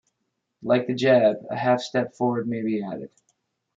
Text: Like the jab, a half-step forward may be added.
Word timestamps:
Like 0.63 0.87
the 0.87 0.95
jab, 0.95 1.45
a 1.51 1.55
half-step 1.55 2.15
forward 2.15 2.47
may 2.47 2.63
be 2.63 2.83
added. 2.83 3.11